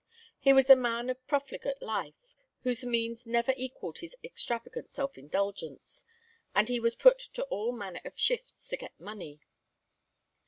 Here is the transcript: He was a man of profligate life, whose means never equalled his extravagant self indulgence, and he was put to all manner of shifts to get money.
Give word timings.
He 0.39 0.51
was 0.51 0.67
a 0.67 0.75
man 0.75 1.11
of 1.11 1.27
profligate 1.27 1.79
life, 1.79 2.33
whose 2.63 2.83
means 2.87 3.27
never 3.27 3.53
equalled 3.55 3.99
his 3.99 4.15
extravagant 4.23 4.89
self 4.89 5.15
indulgence, 5.15 6.05
and 6.55 6.67
he 6.67 6.79
was 6.79 6.95
put 6.95 7.19
to 7.19 7.43
all 7.51 7.71
manner 7.71 8.01
of 8.03 8.17
shifts 8.17 8.67
to 8.69 8.77
get 8.77 8.99
money. 8.99 9.41